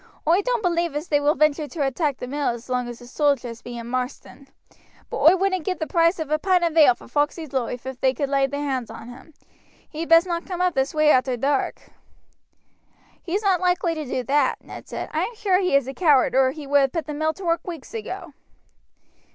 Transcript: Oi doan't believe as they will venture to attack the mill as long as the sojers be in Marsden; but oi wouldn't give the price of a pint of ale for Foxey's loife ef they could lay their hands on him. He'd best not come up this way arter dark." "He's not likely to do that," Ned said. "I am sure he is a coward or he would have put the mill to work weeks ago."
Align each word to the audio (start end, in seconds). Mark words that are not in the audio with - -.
Oi 0.27 0.41
doan't 0.41 0.63
believe 0.63 0.95
as 0.95 1.09
they 1.09 1.19
will 1.19 1.35
venture 1.35 1.67
to 1.67 1.85
attack 1.85 2.17
the 2.17 2.25
mill 2.25 2.47
as 2.49 2.69
long 2.69 2.87
as 2.87 2.97
the 2.97 3.05
sojers 3.05 3.61
be 3.61 3.77
in 3.77 3.85
Marsden; 3.85 4.47
but 5.11 5.17
oi 5.19 5.35
wouldn't 5.35 5.63
give 5.63 5.77
the 5.77 5.85
price 5.85 6.17
of 6.17 6.31
a 6.31 6.39
pint 6.39 6.63
of 6.63 6.75
ale 6.75 6.95
for 6.95 7.07
Foxey's 7.07 7.51
loife 7.53 7.85
ef 7.85 8.01
they 8.01 8.11
could 8.11 8.27
lay 8.27 8.47
their 8.47 8.61
hands 8.67 8.89
on 8.89 9.09
him. 9.09 9.35
He'd 9.87 10.09
best 10.09 10.25
not 10.25 10.47
come 10.47 10.59
up 10.59 10.73
this 10.73 10.95
way 10.95 11.11
arter 11.11 11.37
dark." 11.37 11.91
"He's 13.21 13.43
not 13.43 13.61
likely 13.61 13.93
to 13.93 14.03
do 14.05 14.23
that," 14.23 14.63
Ned 14.63 14.87
said. 14.87 15.07
"I 15.13 15.21
am 15.21 15.35
sure 15.35 15.59
he 15.59 15.75
is 15.75 15.87
a 15.87 15.93
coward 15.93 16.33
or 16.33 16.49
he 16.49 16.65
would 16.65 16.81
have 16.81 16.91
put 16.93 17.05
the 17.05 17.13
mill 17.13 17.33
to 17.35 17.45
work 17.45 17.67
weeks 17.67 17.93
ago." 17.93 18.33